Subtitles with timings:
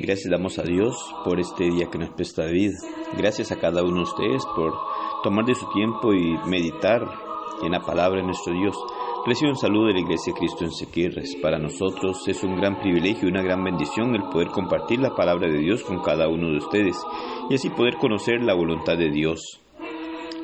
[0.00, 2.76] Gracias damos a Dios por este día que nos presta vida.
[3.16, 4.72] Gracias a cada uno de ustedes por
[5.24, 7.02] tomar de su tiempo y meditar
[7.64, 8.76] en la palabra de nuestro Dios.
[9.26, 11.34] Recibo un saludo de la Iglesia Cristo en Sequirres.
[11.42, 15.48] Para nosotros es un gran privilegio y una gran bendición el poder compartir la palabra
[15.48, 16.96] de Dios con cada uno de ustedes
[17.50, 19.60] y así poder conocer la voluntad de Dios.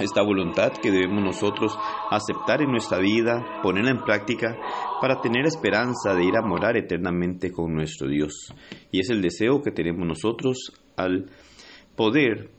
[0.00, 1.76] Esta voluntad que debemos nosotros
[2.10, 4.56] aceptar en nuestra vida, ponerla en práctica
[5.00, 8.54] para tener esperanza de ir a morar eternamente con nuestro Dios.
[8.90, 11.30] Y es el deseo que tenemos nosotros al
[11.94, 12.50] poder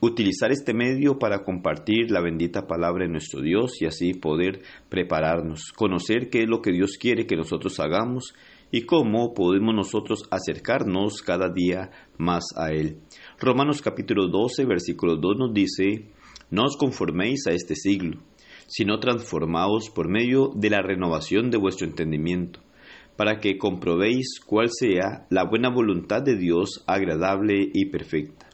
[0.00, 5.70] utilizar este medio para compartir la bendita palabra de nuestro Dios y así poder prepararnos,
[5.76, 8.34] conocer qué es lo que Dios quiere que nosotros hagamos
[8.72, 12.96] y cómo podemos nosotros acercarnos cada día más a Él.
[13.38, 16.10] Romanos capítulo 12, versículo 2 nos dice,
[16.52, 18.20] no os conforméis a este siglo,
[18.68, 22.60] sino transformaos por medio de la renovación de vuestro entendimiento,
[23.16, 28.48] para que comprobéis cuál sea la buena voluntad de Dios agradable y perfecta.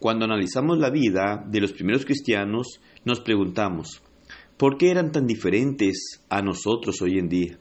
[0.00, 4.02] Cuando analizamos la vida de los primeros cristianos, nos preguntamos,
[4.56, 7.58] ¿por qué eran tan diferentes a nosotros hoy en día?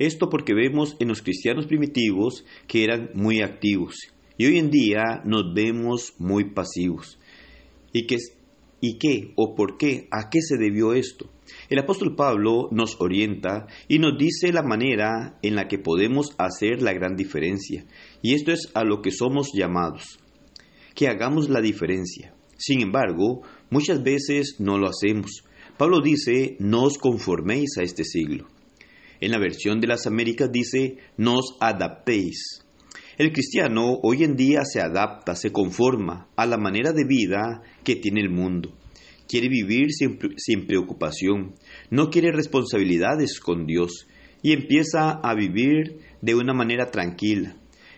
[0.00, 3.96] Esto porque vemos en los cristianos primitivos que eran muy activos
[4.36, 7.18] y hoy en día nos vemos muy pasivos.
[7.92, 8.16] ¿Y qué,
[8.80, 10.08] ¿Y qué o por qué?
[10.10, 11.30] ¿A qué se debió esto?
[11.68, 16.82] El apóstol Pablo nos orienta y nos dice la manera en la que podemos hacer
[16.82, 17.84] la gran diferencia.
[18.22, 20.20] Y esto es a lo que somos llamados,
[20.94, 22.34] que hagamos la diferencia.
[22.56, 25.44] Sin embargo, muchas veces no lo hacemos.
[25.76, 28.48] Pablo dice, no os conforméis a este siglo.
[29.20, 32.64] En la versión de las Américas dice, no os adaptéis.
[33.18, 37.96] El cristiano hoy en día se adapta, se conforma a la manera de vida que
[37.96, 38.76] tiene el mundo.
[39.26, 41.56] Quiere vivir sin, preocupación,
[41.90, 44.06] no quiere responsabilidades con Dios
[44.40, 47.56] y empieza a vivir de una manera tranquila.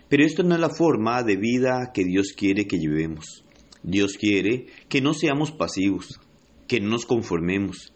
[0.09, 3.45] Pero esto no es la forma de vida que Dios quiere que llevemos.
[3.83, 6.19] Dios quiere que no seamos pasivos,
[6.67, 7.93] que no nos conformemos,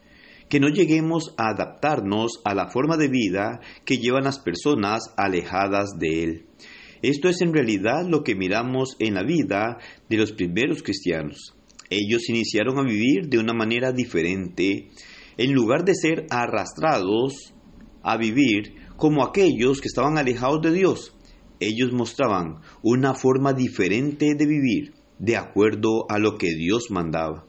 [0.50, 5.98] que no lleguemos a adaptarnos a la forma de vida que llevan las personas alejadas
[5.98, 6.46] de Él.
[7.04, 9.76] Esto es en realidad lo que miramos en la vida
[10.08, 11.54] de los primeros cristianos.
[11.90, 14.88] Ellos iniciaron a vivir de una manera diferente,
[15.36, 17.52] en lugar de ser arrastrados
[18.02, 21.14] a vivir como aquellos que estaban alejados de Dios.
[21.60, 27.44] Ellos mostraban una forma diferente de vivir, de acuerdo a lo que Dios mandaba.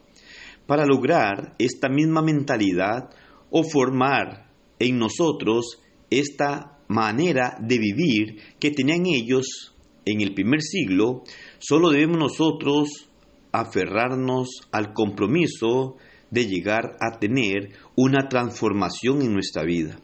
[0.66, 3.08] Para lograr esta misma mentalidad
[3.48, 5.80] o formar en nosotros
[6.10, 9.74] esta manera de vivir que tenían ellos
[10.04, 11.24] en el primer siglo,
[11.58, 13.08] solo debemos nosotros
[13.52, 15.96] aferrarnos al compromiso
[16.30, 19.98] de llegar a tener una transformación en nuestra vida.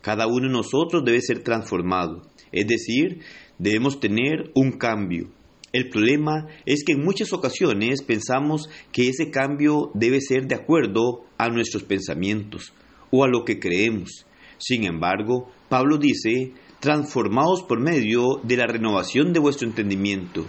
[0.00, 2.22] Cada uno de nosotros debe ser transformado,
[2.52, 3.20] es decir,
[3.58, 5.30] debemos tener un cambio.
[5.72, 11.24] El problema es que en muchas ocasiones pensamos que ese cambio debe ser de acuerdo
[11.36, 12.72] a nuestros pensamientos
[13.10, 14.24] o a lo que creemos.
[14.58, 20.44] Sin embargo, Pablo dice, transformaos por medio de la renovación de vuestro entendimiento.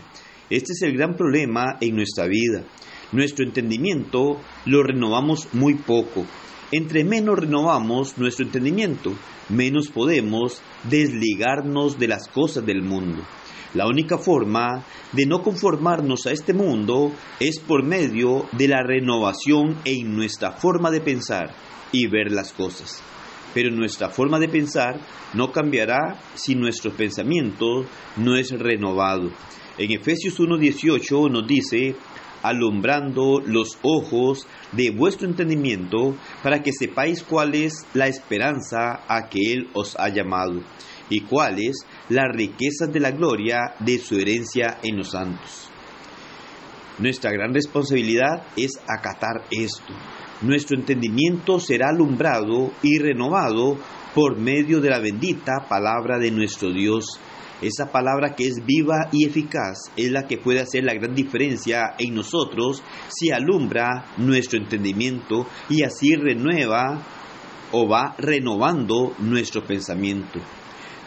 [0.49, 2.63] Este es el gran problema en nuestra vida.
[3.11, 6.25] Nuestro entendimiento lo renovamos muy poco.
[6.71, 9.13] Entre menos renovamos nuestro entendimiento,
[9.49, 13.23] menos podemos desligarnos de las cosas del mundo.
[13.75, 19.77] La única forma de no conformarnos a este mundo es por medio de la renovación
[19.85, 21.53] en nuestra forma de pensar
[21.91, 23.03] y ver las cosas
[23.53, 24.99] pero nuestra forma de pensar
[25.33, 27.85] no cambiará si nuestro pensamiento
[28.17, 29.31] no es renovado.
[29.77, 31.95] En Efesios 1.18 nos dice,
[32.43, 39.53] alumbrando los ojos de vuestro entendimiento, para que sepáis cuál es la esperanza a que
[39.53, 40.61] Él os ha llamado,
[41.09, 45.69] y cuáles las riquezas de la gloria de su herencia en los santos.
[46.99, 49.93] Nuestra gran responsabilidad es acatar esto,
[50.41, 53.77] nuestro entendimiento será alumbrado y renovado
[54.15, 57.19] por medio de la bendita palabra de nuestro Dios.
[57.61, 61.93] Esa palabra que es viva y eficaz es la que puede hacer la gran diferencia
[61.97, 67.03] en nosotros si alumbra nuestro entendimiento y así renueva
[67.73, 70.39] o va renovando nuestro pensamiento.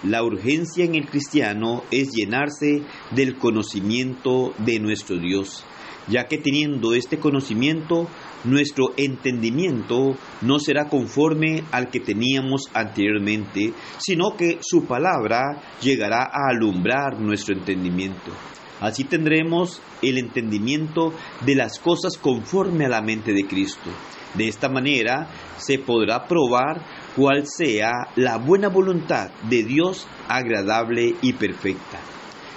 [0.05, 2.83] La urgencia en el cristiano es llenarse
[3.13, 5.65] del conocimiento de nuestro Dios
[6.09, 8.09] ya que teniendo este conocimiento,
[8.45, 16.51] nuestro entendimiento no será conforme al que teníamos anteriormente, sino que su palabra llegará a
[16.51, 18.33] alumbrar nuestro entendimiento.
[18.81, 21.15] Así tendremos el entendimiento
[21.47, 23.91] de las cosas conforme a la mente de Cristo.
[24.35, 25.29] De esta manera
[25.59, 26.83] se podrá probar
[27.15, 32.02] cuál sea la buena voluntad de Dios agradable y perfecta.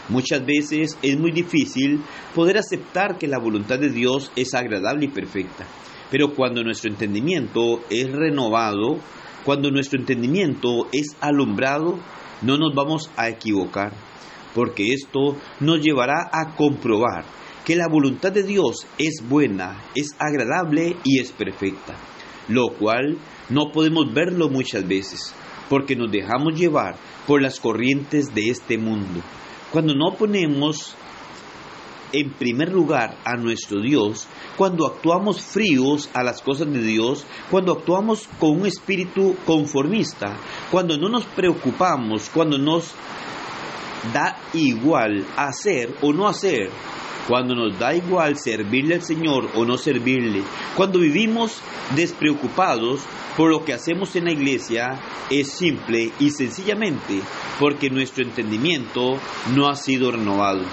[0.07, 1.99] Muchas veces es muy difícil
[2.35, 5.65] poder aceptar que la voluntad de Dios es agradable y perfecta,
[6.11, 8.99] pero cuando nuestro entendimiento es renovado,
[9.43, 11.99] cuando nuestro entendimiento es alumbrado,
[12.43, 13.93] no nos vamos a equivocar,
[14.53, 17.25] porque esto nos llevará a comprobar
[17.65, 21.95] que la voluntad de Dios es buena, es agradable y es perfecta,
[22.47, 23.17] lo cual
[23.49, 25.33] no podemos verlo muchas veces,
[25.67, 29.21] porque nos dejamos llevar por las corrientes de este mundo.
[29.75, 30.95] Cuando no ponemos
[32.13, 34.25] en primer lugar a nuestro Dios,
[34.55, 40.37] cuando actuamos fríos a las cosas de Dios, cuando actuamos con un espíritu conformista,
[40.71, 42.93] cuando no nos preocupamos, cuando nos
[44.13, 46.69] da igual hacer o no hacer,
[47.27, 50.43] cuando nos da igual servirle al Señor o no servirle,
[50.75, 51.61] cuando vivimos
[51.95, 53.01] despreocupados
[53.35, 54.99] por lo que hacemos en la iglesia,
[55.29, 57.21] es simple y sencillamente
[57.59, 59.19] porque nuestro entendimiento
[59.55, 60.63] no ha sido renovado.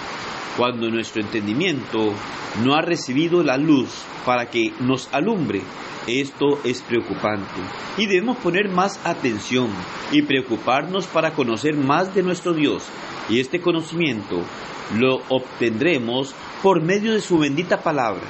[0.56, 2.12] Cuando nuestro entendimiento
[2.62, 3.88] no ha recibido la luz
[4.26, 5.62] para que nos alumbre,
[6.06, 7.60] esto es preocupante
[7.96, 9.68] y debemos poner más atención
[10.10, 12.82] y preocuparnos para conocer más de nuestro Dios.
[13.28, 14.42] Y este conocimiento
[14.96, 18.22] lo obtendremos por medio de su bendita palabra.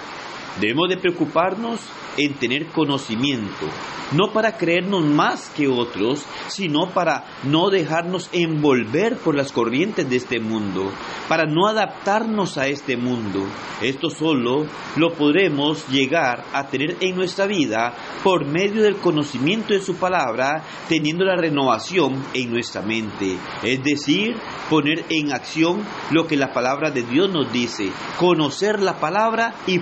[0.60, 1.80] Debemos de preocuparnos
[2.16, 3.66] en tener conocimiento,
[4.12, 10.16] no para creernos más que otros, sino para no dejarnos envolver por las corrientes de
[10.16, 10.92] este mundo,
[11.28, 13.46] para no adaptarnos a este mundo.
[13.80, 14.66] Esto solo
[14.96, 20.62] lo podremos llegar a tener en nuestra vida por medio del conocimiento de su palabra,
[20.88, 24.36] teniendo la renovación en nuestra mente, es decir,
[24.68, 29.78] poner en acción lo que la palabra de Dios nos dice, conocer la palabra y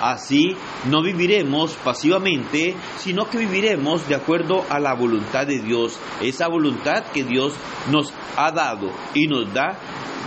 [0.00, 0.56] Así
[0.88, 7.04] no viviremos pasivamente, sino que viviremos de acuerdo a la voluntad de Dios, esa voluntad
[7.12, 7.54] que Dios
[7.90, 9.78] nos ha dado y nos da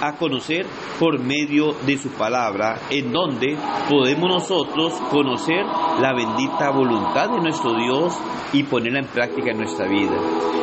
[0.02, 0.66] a conocer
[1.00, 3.58] por medio de su palabra, en donde
[3.90, 5.66] podemos nosotros conocer
[6.00, 8.16] la bendita voluntad de nuestro Dios
[8.54, 10.18] y ponerla en práctica en nuestra vida.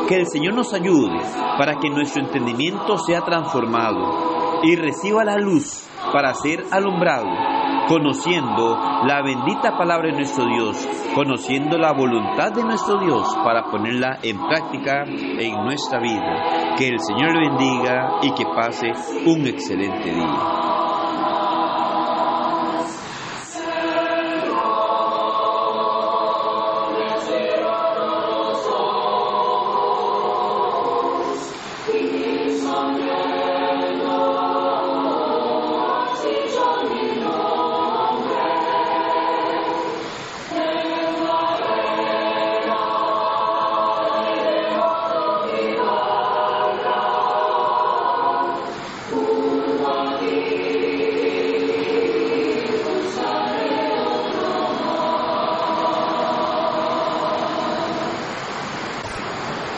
[0.07, 1.19] Que el Señor nos ayude
[1.57, 7.54] para que nuestro entendimiento sea transformado y reciba la luz para ser alumbrado
[7.87, 14.19] conociendo la bendita palabra de nuestro Dios, conociendo la voluntad de nuestro Dios para ponerla
[14.21, 16.75] en práctica en nuestra vida.
[16.77, 18.91] Que el Señor le bendiga y que pase
[19.25, 20.74] un excelente día.